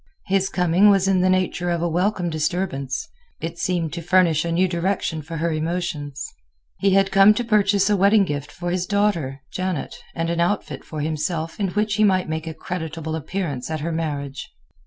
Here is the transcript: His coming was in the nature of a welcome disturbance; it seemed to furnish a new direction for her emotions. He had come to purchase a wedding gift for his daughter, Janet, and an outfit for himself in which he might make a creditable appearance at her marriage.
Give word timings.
His 0.25 0.49
coming 0.49 0.89
was 0.89 1.07
in 1.07 1.21
the 1.21 1.29
nature 1.29 1.69
of 1.69 1.83
a 1.83 1.87
welcome 1.87 2.31
disturbance; 2.31 3.07
it 3.39 3.59
seemed 3.59 3.93
to 3.93 4.01
furnish 4.01 4.43
a 4.43 4.51
new 4.51 4.67
direction 4.67 5.21
for 5.21 5.37
her 5.37 5.51
emotions. 5.53 6.27
He 6.79 6.95
had 6.95 7.11
come 7.11 7.35
to 7.35 7.43
purchase 7.43 7.87
a 7.87 7.95
wedding 7.95 8.25
gift 8.25 8.51
for 8.51 8.71
his 8.71 8.87
daughter, 8.87 9.41
Janet, 9.53 9.97
and 10.15 10.31
an 10.31 10.39
outfit 10.39 10.83
for 10.83 11.01
himself 11.01 11.59
in 11.59 11.67
which 11.75 11.97
he 11.97 12.03
might 12.03 12.27
make 12.27 12.47
a 12.47 12.55
creditable 12.55 13.15
appearance 13.15 13.69
at 13.69 13.81
her 13.81 13.91
marriage. 13.91 14.51